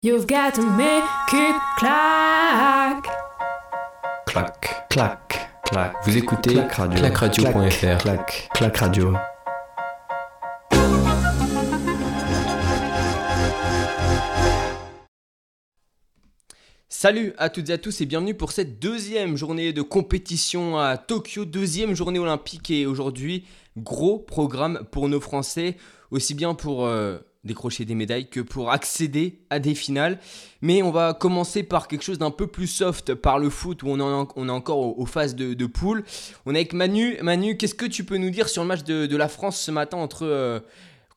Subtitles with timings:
[0.00, 3.04] You've got to make it clack.
[4.26, 5.92] Clac, clac, clac.
[6.04, 7.00] Vous écoutez Clac Radio.
[7.00, 7.98] clacradio.fr.
[7.98, 9.14] Clac, clac radio.
[16.88, 20.96] Salut à toutes et à tous et bienvenue pour cette deuxième journée de compétition à
[20.96, 23.46] Tokyo, deuxième journée olympique et aujourd'hui
[23.76, 25.76] gros programme pour nos Français,
[26.12, 27.18] aussi bien pour euh,
[27.48, 30.20] décrocher des médailles que pour accéder à des finales.
[30.62, 33.88] Mais on va commencer par quelque chose d'un peu plus soft, par le foot où
[33.88, 36.04] on, on est encore aux, phases de, de poule.
[36.46, 37.16] On est avec Manu.
[37.22, 39.72] Manu, qu'est-ce que tu peux nous dire sur le match de, de la France ce
[39.72, 40.24] matin entre...
[40.24, 40.60] euh,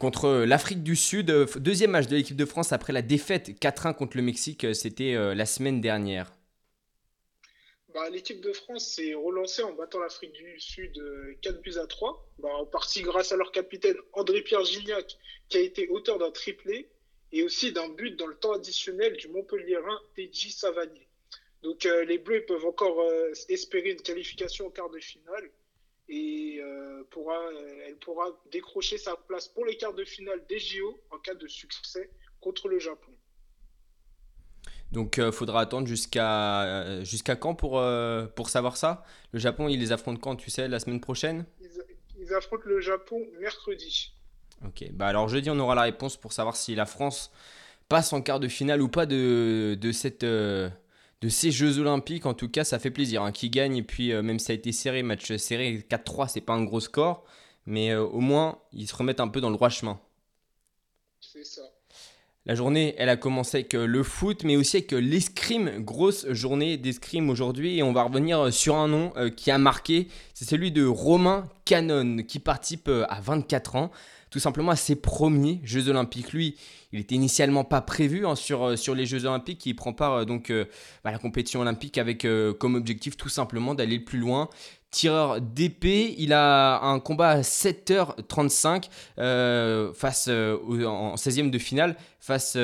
[0.01, 1.29] contre l'Afrique du Sud.
[1.29, 4.73] Euh, Deuxième match de l'équipe de France après la défaite 4-1 contre le Mexique, euh,
[4.73, 6.31] c'était euh, la semaine dernière?
[7.93, 11.87] Bah, l'équipe de France s'est relancée en battant l'Afrique du Sud euh, 4 buts à
[11.87, 15.17] 3, bah, en partie grâce à leur capitaine André-Pierre Gignac,
[15.49, 16.89] qui a été auteur d'un triplé,
[17.31, 21.07] et aussi d'un but dans le temps additionnel du Montpellierin Teji Savanier.
[21.63, 25.51] Donc euh, les Bleus peuvent encore euh, espérer une qualification en quart de finale,
[26.11, 30.99] et euh, euh, elle pourra décrocher sa place pour les quarts de finale des JO
[31.09, 32.09] en cas de succès
[32.41, 33.11] contre le Japon.
[34.91, 39.03] Donc il faudra attendre jusqu'à euh, jusqu'à quand pour, euh, pour savoir ça?
[39.31, 41.45] Le Japon, il les affronte quand, tu sais, la semaine prochaine?
[41.61, 41.69] Ils,
[42.19, 44.13] ils affrontent le Japon mercredi.
[44.65, 47.31] Ok, bah alors jeudi, on aura la réponse pour savoir si la France
[47.89, 50.69] passe en quart de finale ou pas de, de, cette, euh,
[51.21, 52.25] de ces Jeux Olympiques.
[52.25, 53.23] En tout cas, ça fait plaisir.
[53.23, 56.27] Hein, qui gagne, et puis euh, même si ça a été serré, match serré, 4-3,
[56.29, 57.23] c'est pas un gros score,
[57.65, 59.99] mais euh, au moins, ils se remettent un peu dans le droit chemin.
[61.19, 61.63] C'est ça.
[62.47, 65.69] La journée, elle a commencé avec euh, le foot, mais aussi avec euh, l'escrime.
[65.77, 67.77] Grosse journée d'escrime aujourd'hui.
[67.77, 70.07] Et on va revenir euh, sur un nom qui a marqué.
[70.33, 73.91] C'est celui de Romain Canon, qui participe à 24 ans,
[74.31, 76.31] tout simplement à ses premiers Jeux Olympiques.
[76.31, 76.55] Lui,
[76.93, 79.65] il était initialement pas prévu hein, sur, euh, sur les Jeux Olympiques.
[79.65, 80.65] Il prend part euh, donc euh,
[81.03, 82.25] à la compétition olympique avec
[82.59, 84.49] comme objectif tout simplement d'aller le plus loin.
[84.89, 88.89] Tireur d'épée, il a un combat à 7h35
[89.19, 92.57] euh, face en 16e de finale face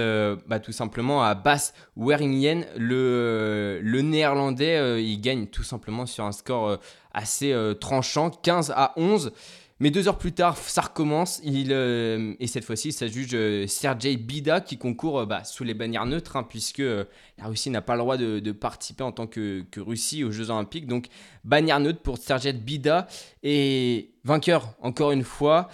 [0.45, 5.01] bah, tout simplement à Bas Weringen, le, le néerlandais.
[5.01, 6.79] il gagne tout simplement sur un score
[7.13, 9.31] assez tranchant, 15 à 11.
[9.79, 11.41] Mais deux heures plus tard, ça recommence.
[11.45, 15.75] Euh, et cette fois-ci, ça juge euh, Sergei Bida qui concourt euh, bah, sous les
[15.75, 19.63] bannières neutres, hein, puisque la Russie n'a pas le droit de, participer en tant que,
[19.77, 20.88] Russie aux Jeux Olympiques.
[20.88, 21.07] Donc,
[21.43, 23.07] bannière neutre pour Sergei Bida.
[23.43, 25.69] Et vainqueur, encore une fois.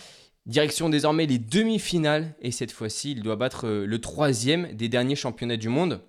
[0.45, 2.35] Direction désormais les demi-finales.
[2.41, 6.01] Et cette fois-ci, il doit battre le troisième des derniers championnats du monde.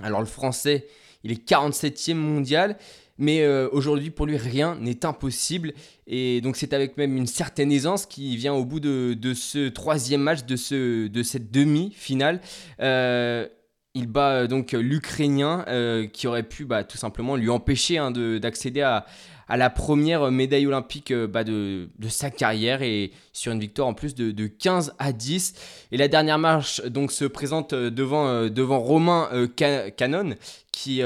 [0.00, 0.86] Alors, le français,
[1.24, 2.78] il est 47e mondial.
[3.18, 5.72] Mais euh, aujourd'hui, pour lui, rien n'est impossible.
[6.06, 10.20] Et donc, c'est avec même une certaine aisance qui vient au bout de, ce troisième
[10.22, 12.40] match, de, ce, de cette demi-finale.
[12.80, 13.46] Euh,
[13.94, 15.64] il bat euh, donc l'Ukrainien
[16.12, 19.06] qui aurait pu bah, tout simplement lui empêcher hein, de- d'accéder à,
[19.48, 23.88] à la première médaille olympique euh, bah, de, de sa carrière et sur une victoire
[23.88, 25.54] en plus de, de 15 à 10.
[25.92, 30.34] Et la dernière marche donc se présente euh, devant, euh, devant Romain Ca- Canon
[30.72, 31.00] qui,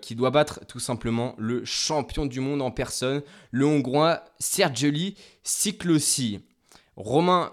[0.00, 6.40] qui doit battre tout simplement le champion du monde en personne, le Hongrois Sergeli Siklosi.
[6.96, 7.52] Romain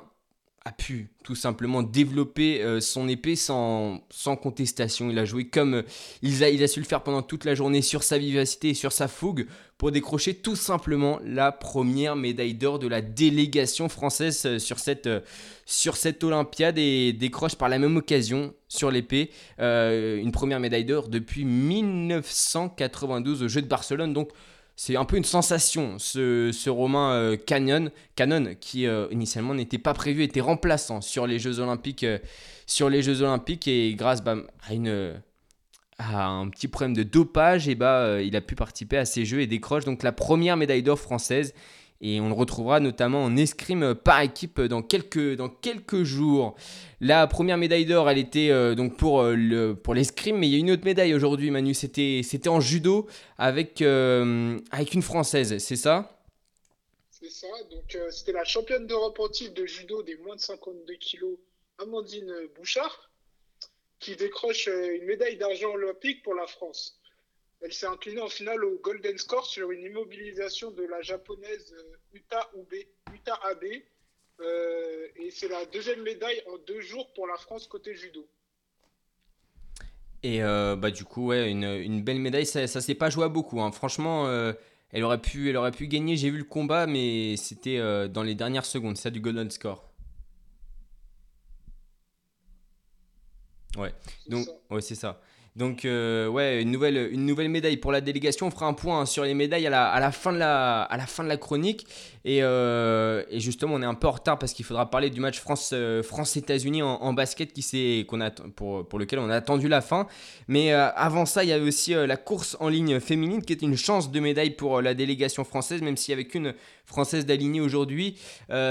[0.68, 4.02] a pu tout simplement développer euh, son épée sans,
[4.42, 5.12] contestation.
[5.12, 5.84] Il a joué comme euh,
[6.24, 9.08] il, a, su le faire pendant toute la journée sur sa vivacité et sur sa
[9.08, 9.46] fougue
[9.78, 15.08] pour décrocher tout simplement la première médaille d'or de la délégation française euh, sur cette,
[15.68, 21.08] sur cette Olympiade et décroche par la même occasion sur l'épée une première médaille d'or
[21.08, 24.14] depuis 1992 aux Jeux de Barcelone.
[24.14, 24.32] Donc
[24.78, 29.78] c'est un peu une sensation, ce, ce Romain euh, Canyon, Canon, qui euh, initialement n'était
[29.78, 32.20] pas prévu, était remplaçant sur les Jeux Olympiques, euh,
[33.68, 34.36] et grâce bah,
[34.68, 35.22] à, une,
[35.98, 39.40] à un petit problème de dopage, et bah, il a pu participer à ces Jeux
[39.40, 41.54] et décroche donc la première médaille d'or française.
[42.02, 46.56] Et on le retrouvera notamment en escrime par équipe dans quelques, dans quelques jours.
[47.00, 50.54] La première médaille d'or, elle était euh, donc pour, euh, le, pour l'escrime, mais il
[50.54, 51.74] y a une autre médaille aujourd'hui, Manu.
[51.74, 53.08] C'était, c'était en judo
[53.38, 56.22] avec, euh, avec une française, c'est ça?
[57.12, 57.48] C'est ça.
[57.72, 61.38] Donc, c'était la championne d'Europe en titre de judo des moins de 52 kilos,
[61.80, 63.10] Amandine Bouchard,
[64.00, 67.00] qui décroche une médaille d'argent olympique pour la France.
[67.66, 71.98] Elle s'est inclinée en finale au Golden Score sur une immobilisation de la japonaise euh,
[72.14, 73.64] Uta Ube, Uta Abe.
[74.40, 78.28] Euh, et c'est la deuxième médaille en deux jours pour la France côté judo.
[80.22, 83.26] Et euh, bah, du coup, ouais, une, une belle médaille, ça, ça s'est pas joué
[83.26, 83.60] à beaucoup.
[83.60, 83.72] hein.
[83.72, 84.54] Franchement, euh,
[84.92, 86.18] elle, aurait pu, elle aurait pu gagner.
[86.18, 87.80] J'ai vu le combat, mais c'était
[88.10, 89.92] dans les dernières secondes, ça du Golden Score.
[93.76, 93.92] Ouais,
[94.28, 94.52] donc ça.
[94.70, 95.20] ouais, c'est ça.
[95.56, 98.48] Donc euh, ouais, une nouvelle, une nouvelle médaille pour la délégation.
[98.48, 100.98] On fera un point sur les médailles à la, à la fin de la, à
[100.98, 101.88] la fin de la chronique.
[102.26, 105.40] Et, euh, justement, on est un peu en retard parce qu'il faudra parler du match
[105.40, 109.70] France, euh, France-États-Unis en, en basket qui qu'on a, pour, pour lequel on a attendu
[109.70, 110.08] la fin.
[110.50, 113.78] Mais avant ça, il y avait aussi la course en ligne féminine qui est une
[113.78, 116.54] chance de médaille pour la délégation française, même s'il n'y avait qu'une
[116.86, 118.18] française d'alignée aujourd'hui.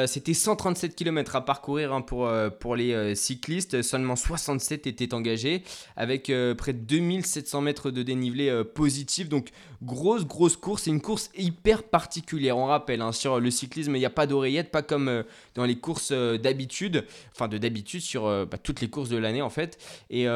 [0.07, 3.83] C'était 137 km à parcourir hein, pour, pour les cyclistes.
[3.83, 5.63] Seulement 67 étaient engagés
[5.97, 9.29] avec près 2700 mètres de dénivelé euh, positif.
[9.29, 9.49] Donc
[9.83, 10.83] grosse, grosse course.
[10.83, 12.59] C'est une course hyper particulière.
[12.59, 15.23] On rappelle, hein, sur le cyclisme, il n'y a pas d'oreillette, pas comme euh,
[15.55, 17.05] dans les courses euh, d'habitude.
[17.33, 19.79] Enfin, de d'habitude sur bah, toutes les courses de l'année en fait.
[20.11, 20.27] Et,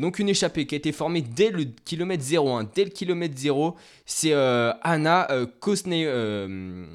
[0.00, 2.50] donc une échappée qui a été formée dès le kilomètre 0.
[2.50, 2.68] hein.
[2.74, 3.74] Dès le kilomètre 0,
[4.06, 5.26] c'est Anna
[5.60, 6.86] Kosne- euh,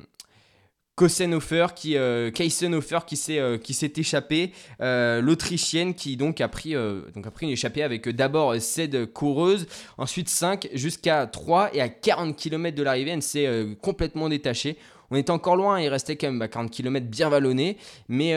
[0.95, 6.73] Kosenhofer qui euh, qui s'est euh, qui s'est échappée euh, l'autrichienne qui donc a pris
[6.73, 9.65] donc a pris une échappée avec d'abord 7 coureuses
[9.97, 13.49] ensuite 5 jusqu'à 3 et à 40 km de l'arrivée elle s'est
[13.81, 14.77] complètement détachée
[15.11, 18.33] on était encore loin, il restait quand même à 40 km bien vallonné, mais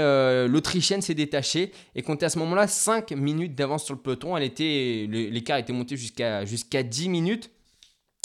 [0.46, 4.36] l'Autrichienne s'est détachée et comptait à ce moment-là 5 minutes d'avance sur le peloton.
[4.36, 7.50] Elle était, l'écart était monté jusqu'à jusqu'à 10 minutes.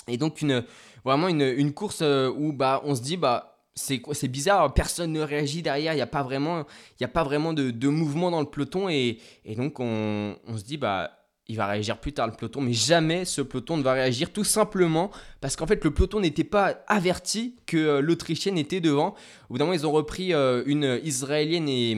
[0.10, 0.66] Et donc une,
[1.06, 5.22] vraiment une, une course où bah, on se dit, bah, c'est, c'est bizarre, personne ne
[5.22, 6.66] réagit derrière, il n'y a pas vraiment,
[7.00, 8.90] y a pas vraiment de, de mouvement dans le peloton.
[8.90, 11.12] Et, et donc on, on se dit, bah,
[11.48, 14.44] il va réagir plus tard le peloton, mais jamais ce peloton ne va réagir tout
[14.44, 19.16] simplement parce qu'en fait le peloton n'était pas averti que euh, l'Autrichienne était devant.
[19.50, 21.98] Au bout d'un moment, ils ont repris euh, une Israélienne et,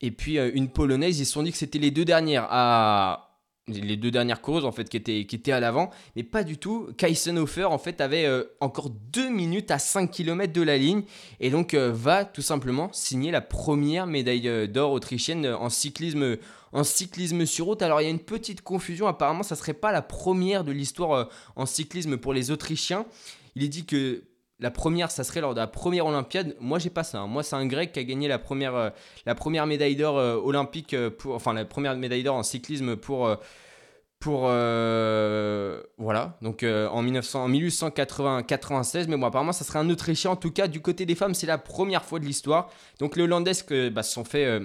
[0.00, 1.18] et puis euh, une Polonaise.
[1.20, 3.27] Ils se sont dit que c'était les deux dernières à
[3.68, 6.88] les deux dernières causes en fait qui étaient, qui à l'avant, mais pas du tout.
[6.96, 11.02] Kaisenhofer en fait avait euh, encore 2 minutes à 5 km de la ligne
[11.40, 16.36] et donc euh, va tout simplement signer la première médaille euh, d'or autrichienne en cyclisme
[17.46, 17.82] sur route.
[17.82, 21.28] Alors il y a une petite confusion, apparemment ça serait pas la première de l'histoire
[21.56, 23.06] en cyclisme pour les Autrichiens.
[23.56, 24.22] Il est dit que
[24.60, 26.56] la première, ça serait lors de la première Olympiade.
[26.60, 27.20] Moi, j'ai pas ça.
[27.20, 27.26] hein.
[27.26, 31.10] Moi, c'est un Grec qui a gagné la première, euh, médaille d'or euh, olympique, euh,
[31.10, 33.30] pour, enfin la première médaille d'or en cyclisme pour,
[34.18, 36.36] pour voilà.
[36.42, 39.06] Donc en 1900, en 1896.
[39.08, 40.32] Mais bon, apparemment, ça serait un Autrichien.
[40.32, 42.70] En tout cas, du côté des femmes, c'est la première fois de l'histoire.
[42.98, 44.60] Donc les Hollandaises bah, se sont fait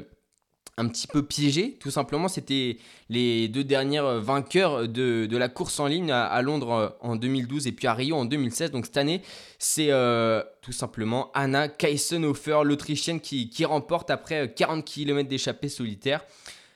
[0.78, 2.28] un petit peu piégées, tout simplement.
[2.28, 2.78] C'était
[3.10, 7.16] les deux dernières euh, vainqueurs de, de la course en ligne à, Londres euh, en
[7.16, 8.72] 2012 et puis à Rio en 2016.
[8.72, 9.22] Donc cette année,
[9.60, 15.70] c'est euh, tout simplement Anna Kaisenhofer, l'Autrichienne, qui, qui remporte après euh, 40 km d'échappée
[15.70, 16.26] solitaire.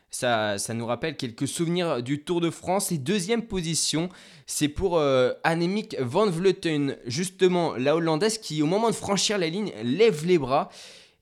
[0.09, 2.91] Ça, ça nous rappelle quelques souvenirs du Tour de France.
[2.91, 4.09] Et deuxième position,
[4.45, 5.01] c'est pour
[5.43, 10.37] Annemiek van Vleuten, justement la Hollandaise qui, au moment de franchir la ligne, lève les
[10.37, 10.69] bras.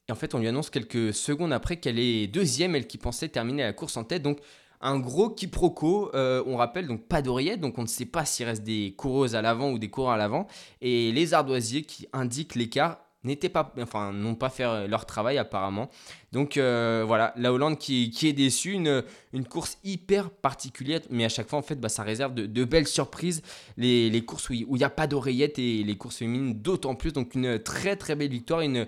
[0.07, 3.29] Et en fait, on lui annonce quelques secondes après qu'elle est deuxième, elle qui pensait
[3.29, 4.21] terminer la course en tête.
[4.21, 4.39] Donc,
[4.81, 6.11] un gros quiproquo.
[6.13, 9.35] Euh, on rappelle donc pas d'oreillette, donc on ne sait pas s'il reste des coureuses
[9.35, 10.47] à l'avant ou des coureurs à l'avant.
[10.81, 15.89] Et les ardoisiers qui indiquent l'écart n'étaient pas, enfin, n'ont pas fait leur travail apparemment.
[16.31, 19.03] Donc euh, voilà, la Hollande qui, est déçue, une,
[19.49, 23.41] course hyper particulière, mais à chaque fois en fait, bah, ça réserve de, belles surprises.
[23.77, 27.13] Les, les courses où il n'y a pas d'oreillette et les courses féminines d'autant plus.
[27.13, 28.85] Donc une très très belle victoire, une,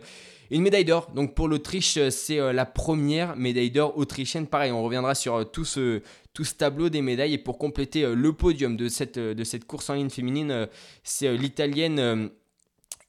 [0.51, 1.09] une médaille d'or.
[1.13, 4.47] Donc pour l'Autriche, c'est euh, la première médaille d'or autrichienne.
[4.47, 6.01] Pareil, on reviendra sur euh, tout ce,
[6.33, 7.33] tout ce tableau des médailles.
[7.33, 10.51] Et pour compléter euh, le podium de cette, euh, de cette course en ligne féminine,
[10.51, 10.65] euh,
[11.03, 11.99] c'est euh, l'Italienne.
[11.99, 12.27] euh,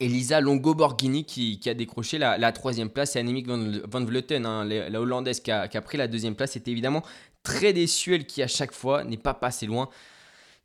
[0.01, 4.89] Elisa Longo-Borghini qui, qui a décroché la, troisième place et Annemiek van, Vleuten, hein, la,
[4.89, 7.03] la Hollandaise qui a, qui a pris la deuxième place, est évidemment
[7.43, 9.89] très déçue, elle qui à chaque fois n'est pas passée loin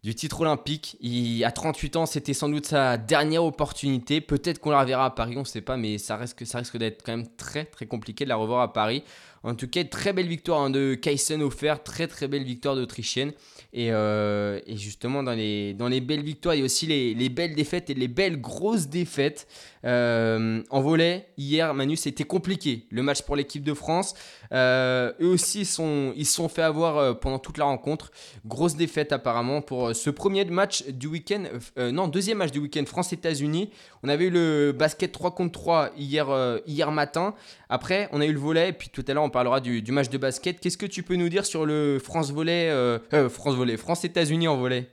[0.04, 0.98] du titre olympique.
[1.02, 4.20] Il, à 38 ans, c'était sans doute sa dernière opportunité.
[4.22, 6.78] Peut-être qu'on la reverra à Paris, on ne sait pas, mais ça risque, ça risque
[6.78, 9.04] d'être quand même très très compliqué de la revoir à Paris.
[9.44, 13.34] En tout cas, très belle victoire hein, de Kaisenhofer, très très belle victoire d'Autrichienne.
[13.74, 17.14] Et, euh, et, justement, dans les, dans les belles victoires, il y a aussi les,
[17.14, 19.48] les belles défaites et les belles grosses défaites.
[19.84, 22.86] Euh, en volet, hier, Manu, c'était compliqué.
[22.90, 24.14] Le match pour l'équipe de France.
[24.54, 28.12] Euh, eux aussi, sont, ils se sont fait avoir pendant toute la rencontre.
[28.46, 31.44] Grosse défaite apparemment pour ce premier match du week-end.
[31.78, 33.72] Non, deuxième match du week-end France-États-Unis.
[34.04, 36.28] On avait eu le basket 3 contre 3 hier,
[36.66, 37.34] hier matin.
[37.70, 38.70] Après, on a eu le volet.
[38.70, 40.62] Et puis tout à l'heure, parlera du, match de basket.
[40.62, 44.88] Qu'est-ce que tu peux nous dire sur le France-Volet euh, France volet France-États-Unis en volet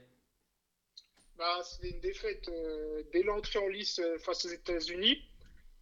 [1.37, 5.21] bah, C'était une défaite euh, dès l'entrée en lice euh, face aux États-Unis,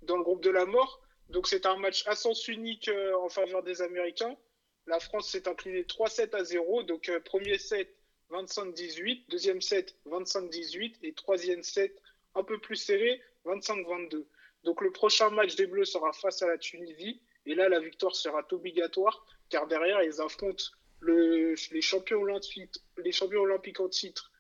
[0.04, 1.02] dans le groupe de la mort.
[1.30, 4.36] Donc c'est un match à sens unique euh, en faveur des Américains.
[4.88, 6.84] La France s'est inclinée 3-7 à 0.
[6.84, 7.96] Donc euh, premier set
[8.32, 11.96] 25-18, deuxième set 25-18 et troisième set
[12.36, 14.26] un peu plus serré 25-22.
[14.64, 17.22] Donc le prochain match des Bleus sera face à la Tunisie.
[17.50, 20.66] Et là, la victoire sera obligatoire car derrière, ils affrontent
[21.00, 24.32] le, les, champions olympiques, les champions olympiques en titre,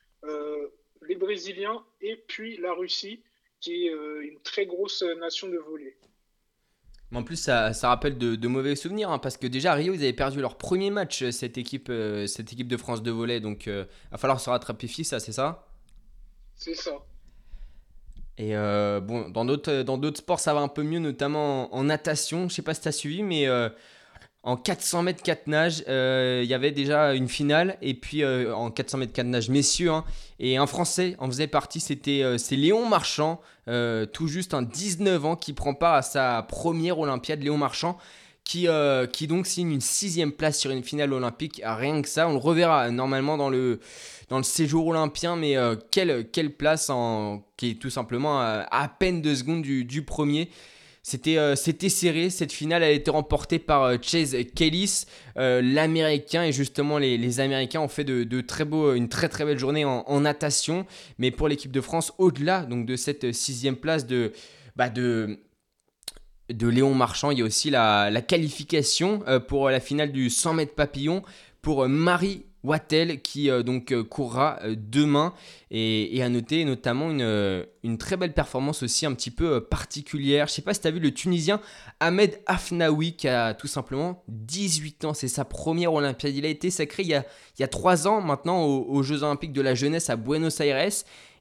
[1.07, 3.23] les Brésiliens, et puis la Russie,
[3.59, 5.97] qui est une très grosse nation de volley.
[7.09, 9.93] Mais en plus, ça, ça rappelle de, mauvais souvenirs, hein, parce que déjà à Rio,
[9.93, 11.91] ils avaient perdu leur premier match, cette équipe,
[12.27, 13.39] cette équipe de France de volley.
[13.39, 15.67] Donc, il va falloir se rattraper, fils, ça, c'est ça?
[16.55, 16.91] C'est ça.
[18.39, 21.83] Et euh, bon, dans d'autres, dans d'autres sports, ça va un peu mieux, notamment en,
[21.83, 22.47] natation.
[22.47, 23.67] Je sais pas si tu as suivi, mais euh,
[24.43, 27.77] en 400 mètres 4 nages, euh, il y avait déjà une finale.
[27.81, 30.05] Et puis en 400 mètres 4 nages, messieurs, hein,
[30.39, 33.41] et un Français en faisait partie, c'était c'est Léon Marchand,
[34.13, 37.43] tout juste un 19 ans, qui prend part à sa première Olympiade.
[37.43, 37.97] Léon Marchand,
[38.49, 38.67] qui,
[39.13, 41.61] qui donc signe une sixième place sur une finale olympique.
[41.63, 43.79] Rien que ça, on le reverra normalement dans le
[44.29, 48.95] dans le séjour olympien, mais euh, quelle, quelle place en, qui est tout simplement à,
[48.99, 50.49] peine deux secondes du, du premier.
[51.01, 56.99] C'était, euh, serré, cette finale a été remportée par euh, Chase Kellis, l'américain, et justement
[56.99, 60.21] les, les, Américains ont fait de, très beau, une très très belle journée en, en
[60.21, 60.85] natation,
[61.17, 64.33] mais pour l'équipe de France, au-delà de cette sixième place de,
[64.75, 65.39] bah de,
[66.49, 70.75] de Léon Marchand, il y a aussi la, qualification pour la finale du 100 mètres
[70.75, 71.23] papillon
[71.61, 75.33] pour Marie Wattel qui euh, donc euh, courra euh, demain
[75.71, 80.47] et, à noter notamment une, une, très belle performance aussi un petit peu particulière.
[80.47, 81.61] Je sais pas si tu as vu le Tunisien
[81.99, 86.35] Ahmed Afnaoui qui a tout simplement 18 ans, c'est sa première Olympiade.
[86.35, 87.23] Il a été sacré il y a,
[87.57, 90.89] il y a 3 ans maintenant aux, Jeux Olympiques de la jeunesse à Buenos Aires.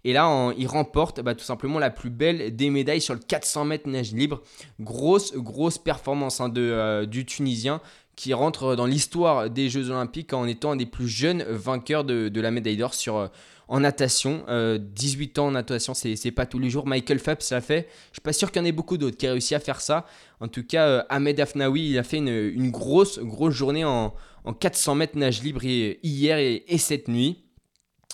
[0.04, 3.64] Et là, il remporte bah, tout simplement la plus belle des médailles sur le 400
[3.64, 4.42] mètres nage libre.
[4.78, 7.80] Grosse, grosse performance hein, de, du Tunisien
[8.18, 12.40] qui rentre dans l'histoire des Jeux Olympiques en étant un des plus jeunes vainqueurs de,
[12.40, 13.28] la médaille d'or sur, euh,
[13.68, 14.44] en natation.
[14.48, 16.84] 18 euh, ans en natation, c'est pas tous les jours.
[16.84, 17.86] Michael Phelps l'a fait.
[18.10, 19.80] Je suis pas sûr qu'il y en ait beaucoup d'autres qui aient réussi à faire
[19.80, 20.04] ça.
[20.40, 24.12] En tout cas, euh, Ahmed Afnaoui, il a fait une, grosse, grosse journée en,
[24.58, 27.44] 400 mètres nage libre hier et, cette nuit.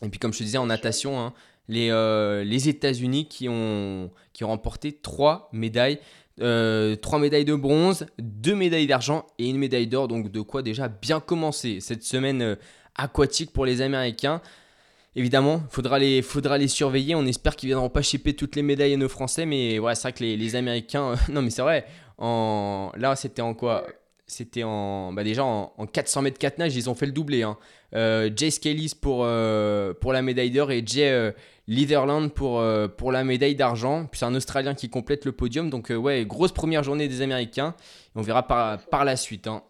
[0.02, 1.32] Et puis, comme je te disais, en natation, hein,
[1.66, 1.88] les,
[2.44, 5.98] les États-Unis qui ont, qui ont remporté trois médailles.
[6.40, 10.08] Euh, trois médailles de bronze, deux médailles d'argent et une médaille d'or.
[10.08, 12.56] Donc de quoi déjà bien commencer cette semaine euh,
[12.96, 14.40] aquatique pour les Américains.
[15.16, 17.14] Évidemment, faudra les, faudra les surveiller.
[17.14, 19.46] On espère qu'ils viendront pas chipper toutes les médailles à nos Français.
[19.46, 21.12] Mais voilà, c'est vrai que les, Américains.
[21.12, 21.86] Euh, non, mais c'est vrai.
[22.18, 23.86] En, là, c'était en quoi?
[24.26, 25.12] C'était en.
[25.12, 27.42] Bah déjà, en, 400 mètres 4 nages, ils ont fait le doublé.
[27.42, 27.58] Hein.
[27.92, 29.18] Jay Scalis pour,
[30.00, 31.32] pour la médaille d'or et Jay
[31.66, 34.06] Litherland pour, euh, pour la médaille d'argent.
[34.06, 35.70] Puis c'est un Australien qui complète le podium.
[35.70, 37.74] Donc, euh, ouais, grosse première journée des Américains.
[38.14, 39.46] on verra par, par la suite.
[39.46, 39.62] Hein.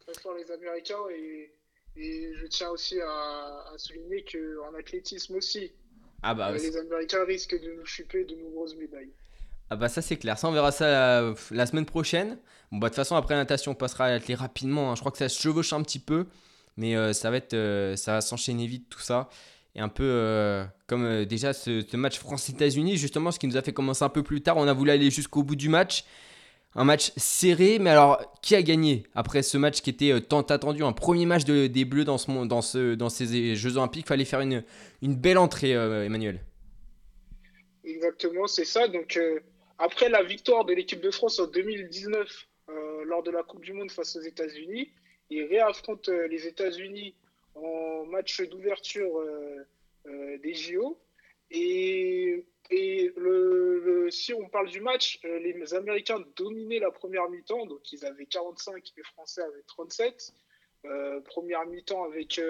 [0.00, 0.94] Très fort les Américains.
[1.14, 1.52] Et,
[1.96, 5.72] et je tiens aussi à, à souligner qu'en athlétisme aussi,
[6.22, 9.12] ah bah, euh, les Américains risquent de nous chuper de nombreuses médailles.
[9.70, 12.38] Ah bah ça c'est clair, ça on verra ça la, semaine prochaine.
[12.70, 14.94] Bon bah de toute façon après la natation on passera à l'athlète rapidement, hein.
[14.94, 16.26] je crois que ça se chevauche un petit peu,
[16.76, 17.56] mais ça va être,
[17.96, 19.28] ça va s'enchaîner vite tout ça
[19.76, 23.62] et un peu euh, comme euh, déjà ce, match France-États-Unis, justement, ce qui nous a
[23.62, 24.56] fait commencer un peu plus tard.
[24.56, 26.04] On a voulu aller jusqu'au bout du match.
[26.74, 30.40] Un match serré, mais alors qui a gagné après ce match qui était euh, tant
[30.40, 30.82] attendu?
[30.82, 34.06] Un premier match des Bleus dans, ce, dans, ce, dans ces Jeux Olympiques.
[34.06, 34.64] Fallait faire une,
[35.02, 36.42] une belle entrée, Emmanuel.
[37.84, 38.88] Exactement, c'est ça.
[38.88, 39.18] Donc,
[39.78, 42.46] après la victoire de l'équipe de France en 2019
[43.04, 44.90] lors de la Coupe du Monde face aux États-Unis,
[45.30, 47.14] ils réaffrontent les États-Unis
[47.56, 49.66] en match d'ouverture euh,
[50.06, 50.98] euh, des JO.
[51.50, 52.44] Et,
[54.10, 58.26] si on parle du match, euh, les Américains dominaient la première mi-temps, donc ils avaient
[58.26, 60.32] 45, les Français avaient 37.
[61.24, 62.40] première mi-temps avec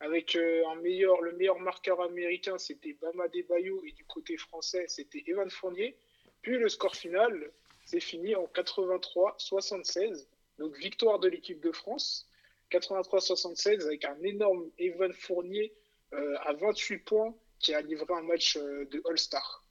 [0.00, 5.22] avec un meilleur, le meilleur marqueur américain, c'était Bama Debayo, et du côté français, c'était
[5.26, 5.96] Evan Fournier.
[6.46, 7.50] Puis le score final,
[7.84, 10.26] c'est fini en 83-76,
[10.60, 12.28] donc victoire de l'équipe de France.
[12.70, 15.72] 83-76 avec un énorme Evan Fournier
[16.12, 19.64] euh, à 28 points qui a livré un match euh, de All-Star,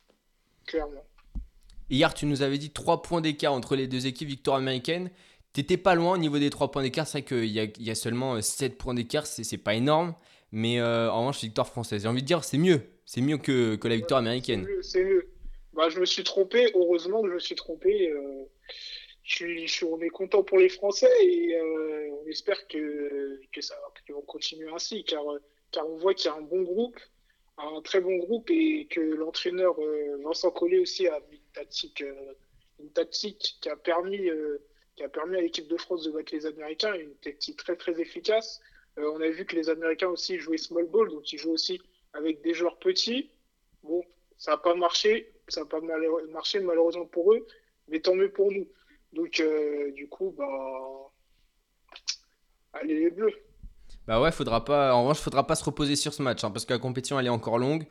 [0.65, 1.05] clairement.
[1.89, 5.12] Hier, tu nous avais dit 3 points d'écart entre les deux équipes victoire américaine.
[5.53, 7.08] T'étais pas loin au niveau des 3 points d'écart.
[7.08, 10.13] C'est vrai qu'il y, y, a seulement 7 euh, points d'écart, c'est pas énorme.
[10.51, 12.01] Mais en revanche, victoire française.
[12.01, 12.82] J'ai envie de dire, c'est mieux.
[13.05, 14.67] C'est mieux que, que, la victoire américaine.
[14.82, 15.35] C'est mieux.
[15.75, 16.72] Bah, je me suis trompé.
[16.74, 18.12] Heureusement que je me suis trompé
[19.25, 23.75] je suis, on est content pour les Français et euh, on espère que, que ça
[24.05, 25.24] qu'ils vont continuer ainsi, car,
[25.72, 27.00] car on voit qu'il y a un bon groupe,
[27.58, 32.34] un très bon groupe et que l'entraîneur euh, Vincent Collet aussi a une tactique, euh,
[32.79, 34.29] une tactique qui a permis,
[34.96, 38.00] qui a permis à l'équipe de France de battre les Américains, une tactique très très
[38.00, 38.62] efficace.
[38.98, 41.82] on a vu que les Américains aussi jouaient small ball, donc ils jouent aussi
[42.13, 43.32] avec des joueurs petits.
[43.82, 44.03] Bon,
[44.38, 45.80] ça n'a pas marché, ça n'a pas
[46.32, 47.46] marché malheureusement pour eux,
[47.88, 48.68] mais tant mieux pour nous.
[49.14, 50.46] Donc, euh, du coup, bah,
[52.74, 53.34] allez les bleus.
[54.08, 54.94] Bah ouais, faudra pas.
[54.94, 57.25] En revanche, faudra pas se reposer sur ce match hein, parce que la compétition elle
[57.25, 57.86] est encore longue.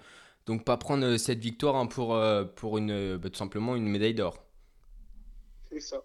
[0.47, 3.89] Donc pas prendre euh, cette victoire hein, pour, euh, pour une, bah, tout simplement une
[3.89, 4.45] médaille d'or.
[5.71, 6.03] C'est ça.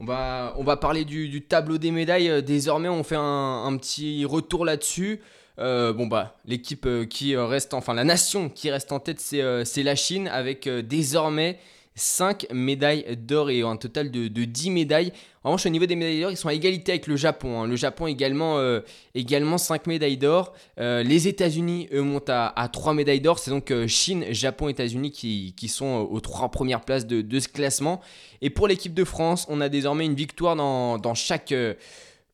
[0.00, 2.42] On va, on va parler du, du tableau des médailles.
[2.42, 5.20] Désormais, on fait un, un petit retour là-dessus.
[5.58, 9.20] Euh, bon bah l'équipe euh, qui euh, reste, enfin la nation qui reste en tête,
[9.20, 11.58] c'est la Chine avec désormais
[11.94, 15.12] 5 médailles d'or et un total de, de 10 médailles.
[15.44, 17.60] En revanche, au niveau des médailles d'or, ils sont à égalité avec le Japon.
[17.60, 17.66] hein.
[17.66, 18.80] Le Japon également, euh,
[19.14, 20.54] également 5 médailles d'or.
[20.78, 23.38] Les États-Unis, eux, montent à, à 3 médailles d'or.
[23.38, 27.48] C'est donc Chine, Japon, États-Unis qui, qui sont aux 3 premières places de, de ce
[27.48, 28.00] classement.
[28.40, 31.52] Et pour l'équipe de France, on a désormais une victoire dans chaque.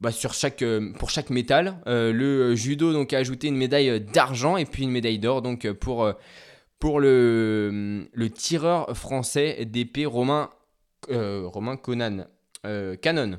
[0.00, 1.80] Bah, sur chaque, euh, pour chaque métal.
[1.86, 5.64] Euh, le judo donc, a ajouté une médaille d'argent et puis une médaille d'or donc,
[5.64, 6.12] euh, pour,
[6.78, 10.50] pour le, le tireur français d'épée Romain,
[11.08, 12.26] Romain Conan.
[13.00, 13.38] Canon.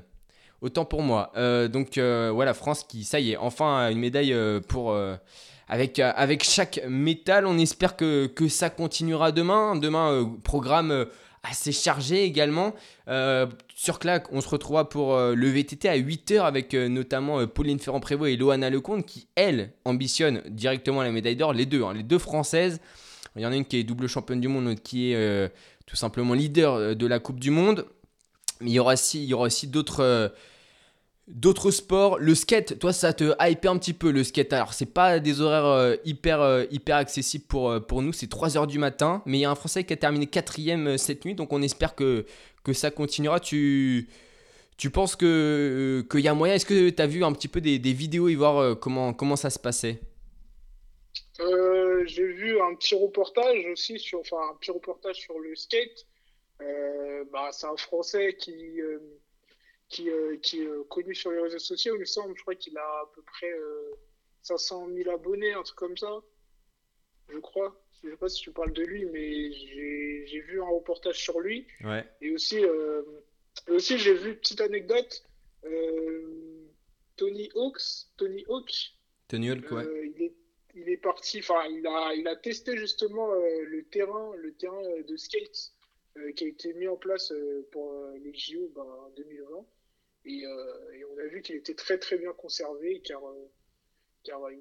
[0.62, 1.32] Autant pour moi.
[1.72, 4.36] Donc voilà, France qui, ça y est, enfin une médaille
[4.68, 4.98] pour...
[5.68, 9.76] avec, avec chaque métal, on espère que, que ça continuera demain.
[9.76, 11.06] Demain, programme
[11.44, 12.74] assez chargé également.
[13.08, 17.48] Euh, sur Clac, on se retrouvera pour euh, le VTT à 8h avec euh, notamment
[17.48, 21.54] Pauline Ferrand-Prévot et Loana Lecomte qui, elles, ambitionnent directement la médaille d'or.
[21.54, 22.80] Les deux, hein, les deux françaises.
[23.36, 25.52] Il y en a une qui est double championne du monde, l'autre qui est
[25.86, 27.86] tout simplement leader de la Coupe du Monde.
[28.60, 30.34] Mais il y aura aussi, il y aura aussi d'autres.
[31.30, 34.52] D'autres sports, le skate, toi ça te hype un petit peu le skate.
[34.52, 38.26] Alors c'est pas des horaires euh, hyper, euh, hyper accessibles pour, euh, pour nous, c'est
[38.26, 39.22] 3h du matin.
[39.28, 41.94] Mais il y a un Français qui a terminé quatrième cette nuit, donc on espère
[41.94, 42.26] que,
[42.64, 43.40] que ça continuera.
[43.40, 44.10] Tu,
[44.78, 46.56] tu penses que qu'il y a moyen?
[46.56, 49.36] Est-ce que tu as vu un petit peu des, des vidéos et voir comment, comment
[49.36, 50.00] ça se passait?
[52.08, 56.08] J'ai vu un petit reportage aussi sur, enfin, un petit reportage sur le skate.
[57.32, 58.82] Bah, c'est un Français qui,
[59.90, 62.36] qui, euh, qui est euh, connu sur les réseaux sociaux, il me semble.
[62.38, 63.92] Je crois qu'il a à peu près euh,
[64.44, 66.22] 500 000 abonnés, un truc comme ça.
[67.28, 67.80] Je crois.
[68.04, 71.68] Je sais pas si tu parles de lui, mais j'ai vu un reportage sur lui.
[71.84, 72.08] Ouais.
[72.22, 73.02] Et aussi, euh,
[73.68, 75.26] et aussi j'ai vu, petite anecdote,
[75.66, 76.70] euh,
[77.18, 78.72] Tony Hawks, Tony Hawk,
[79.28, 79.84] Tony Hawk, ouais.
[79.84, 80.34] euh, il est,
[80.76, 84.82] il est parti, enfin, il a, il a testé justement euh, le terrain, le terrain
[84.82, 85.74] euh, de skate
[86.18, 89.66] euh, qui a été mis en place euh, pour euh, les JO ben, en 2020.
[90.26, 93.52] Et, euh, et on a vu qu'il était très très bien conservé car, euh,
[94.24, 94.54] car euh,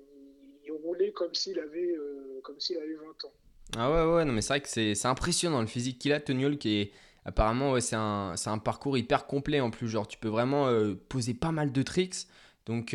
[0.65, 3.33] il, roulait comme s'il avait, avait 20 ans.
[3.77, 6.45] Ah ouais, ouais, non, mais c'est vrai que c'est impressionnant le physique qu'il a, Tony
[6.45, 6.93] Hawk, et
[7.25, 9.89] apparemment, ouais, c'est un, un parcours hyper complet en plus.
[9.89, 10.71] Genre, tu peux vraiment
[11.09, 12.29] poser pas mal de tricks.
[12.67, 12.95] Donc,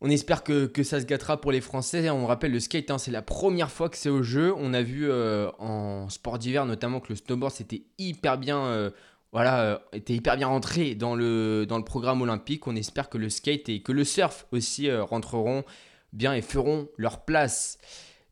[0.00, 2.10] on espère que, que ça se gâtera pour les Français.
[2.10, 4.52] On rappelle, le skate, hein, c'est la première fois que c'est au jeu.
[4.56, 8.92] On a vu en sport d'hiver, notamment, que le snowboard, c'était hyper bien.
[9.32, 12.66] Voilà, euh, était hyper bien rentré dans le, dans le programme olympique.
[12.66, 15.64] On espère que le skate et que le surf aussi euh, rentreront
[16.12, 17.78] bien et feront leur place.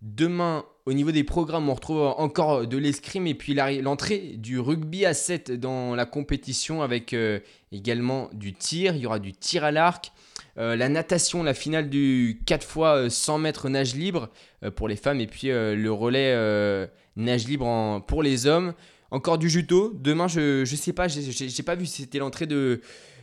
[0.02, 5.04] Demain, au niveau des programmes, on retrouve encore de l'escrime et puis l'entrée du rugby
[5.04, 7.40] à 7 dans la compétition avec euh,
[7.72, 8.94] également du tir.
[8.94, 10.12] Il y aura du tir à l'arc.
[10.58, 14.30] Euh, la natation, la finale du 4 fois 100 mètres nage libre
[14.62, 18.72] euh, pour les femmes et puis euh, le relais euh, nage libre pour les hommes.
[19.10, 19.92] Encore du judo.
[19.94, 22.80] Demain, je, je sais pas, j'ai- pas vu si c'était l'entrée de,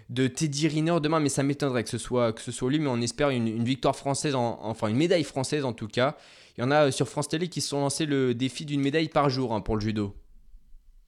[0.10, 2.80] de Teddy Riner demain, mais ça m'étonnerait que ce soit, que ce soit lui.
[2.80, 6.16] Mais on espère une, une victoire française, en- enfin une médaille française en tout cas.
[6.58, 8.82] Il y en a euh, sur France Télé qui se sont lancés le défi d'une
[8.82, 10.14] médaille par jour hein, pour le judo.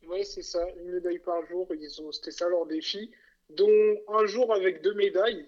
[0.09, 1.67] Ouais, c'est ça, une médaille par jour.
[1.79, 3.11] Ils ont, c'était ça leur défi,
[3.55, 3.67] dont
[4.13, 5.45] un jour avec deux médailles.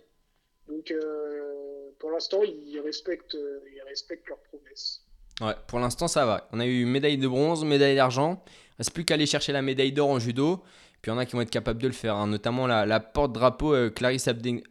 [0.68, 5.04] Donc, euh, pour l'instant, ils respectent, euh, ils respectent leurs promesses.
[5.42, 6.48] Ouais, pour l'instant ça va.
[6.52, 8.44] On a eu médaille de bronze, médaille d'argent.
[8.78, 10.64] Reste plus qu'à aller chercher la médaille d'or en judo.
[11.02, 13.00] Puis il y en a qui vont être capables de le faire, hein, notamment la,
[13.00, 14.64] porte-drapeau euh, Clarisse Abden-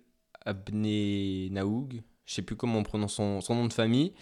[0.45, 2.03] Abnenaoug.
[2.25, 4.13] Je sais plus comment on prononce son, son nom de famille.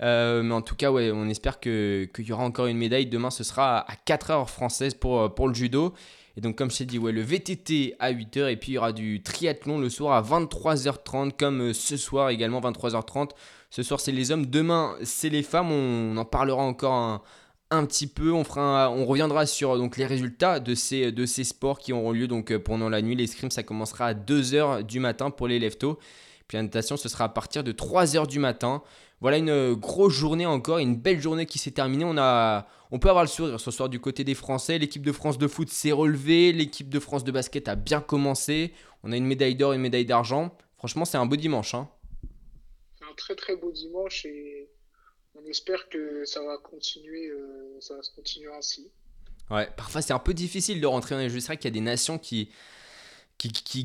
[0.00, 3.06] Euh, mais en tout cas, ouais, on espère qu'il y aura encore une médaille.
[3.06, 5.94] Demain, ce sera à 4 heures françaises pour, euh, pour le judo.
[6.36, 8.50] Et donc, comme je t'ai dit, ouais, le VTT à 8h.
[8.50, 12.60] Et puis, il y aura du triathlon le soir à 23h30, comme ce soir également,
[12.60, 13.30] 23h30.
[13.70, 14.46] Ce soir, c'est les hommes.
[14.46, 15.70] Demain, c'est les femmes.
[15.70, 17.22] On en parlera encore un,
[17.72, 18.32] un petit peu.
[18.32, 22.52] On, fera on reviendra sur donc, les résultats de ces, sports qui auront lieu donc,
[22.52, 23.16] euh, pendant la nuit.
[23.16, 25.98] L'escrime, ça commencera à 2h du matin pour les leftos.
[26.46, 28.82] Puis la natation, ce sera à partir de 3h du matin.
[29.20, 32.04] Voilà une euh, grosse journée encore, une belle journée qui s'est terminée.
[32.04, 34.78] On, a, on peut avoir le sourire ce soir du côté des Français.
[34.78, 36.52] L'équipe de France de foot s'est relevée.
[36.52, 38.72] L'équipe de France de basket a bien commencé.
[39.02, 40.54] On a une médaille d'or et une médaille d'argent.
[40.76, 41.74] Franchement, c'est un beau dimanche.
[41.74, 41.88] hein.
[43.02, 44.68] Un très très beau dimanche et
[45.34, 48.90] on espère que ça va continuer, euh, ça se continuer ainsi.
[49.50, 51.40] Ouais, parfois c'est un peu difficile de rentrer dans les jeux.
[51.40, 52.48] C'est vrai qu'il y a des nations qui,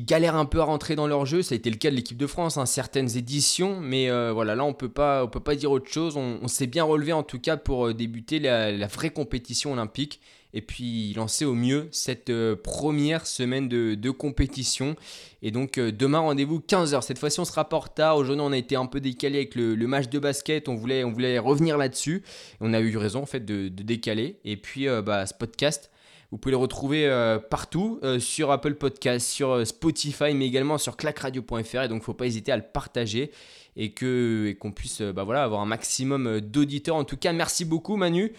[0.06, 1.42] galèrent un peu à rentrer dans leur jeu.
[1.42, 4.54] Ça a été le cas de l'équipe de France, hein, certaines éditions, mais euh, voilà,
[4.54, 6.16] là on peut pas, peut pas dire autre chose.
[6.16, 10.20] On, s'est bien relevé en tout cas pour euh, débuter la, vraie compétition olympique
[10.58, 14.96] et puis lancer au mieux cette euh, première semaine de, compétition.
[15.42, 17.02] Et donc demain rendez-vous 15h.
[17.02, 18.16] Cette fois-ci on sera pas en retard.
[18.16, 20.68] Aujourd'hui on a été un peu décalé avec le, match de basket.
[20.68, 22.22] On voulait, on voulait revenir là-dessus.
[22.60, 24.38] On a eu raison en fait de, décaler.
[24.44, 25.90] Et puis bah, ce podcast
[26.30, 30.76] vous pouvez le retrouver euh, partout, euh, sur Apple Podcast, sur euh, Spotify, mais également
[30.76, 31.82] sur clacradio.fr.
[31.82, 33.30] Et donc, il ne faut pas hésiter à le partager
[33.76, 36.96] et qu'on qu'on puisse bah, voilà, avoir un maximum d'auditeurs.
[36.96, 38.32] En tout cas, merci beaucoup, Manu.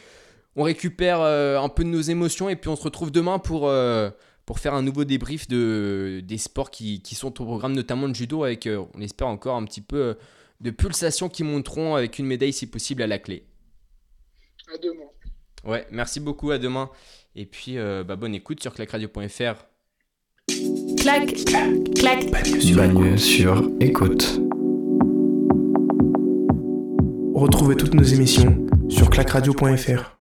[0.59, 3.71] On récupère un peu de nos émotions et puis on se retrouve demain pour,
[4.45, 8.13] pour faire un nouveau débrief de, des sports qui, qui sont au programme, notamment le
[8.13, 10.17] judo, avec, on espère encore un petit peu
[10.61, 13.45] de pulsations qui monteront avec une médaille si possible à la clé.
[14.73, 15.05] À demain.
[15.65, 16.89] Ouais, merci beaucoup, à demain.
[17.35, 19.65] Et puis, euh, bah, bonne écoute sur clacradio.fr.
[20.97, 21.33] Clac,
[21.95, 24.41] clac, Bagne sur écoute.
[27.33, 30.18] Retrouvez toutes nos émissions sur clacradio.fr.